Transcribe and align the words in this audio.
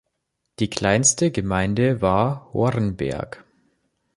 Die 0.57 0.67
kleinste 0.67 1.29
Gemeinde 1.29 2.01
war 2.01 2.51
Hornberg. 2.53 3.43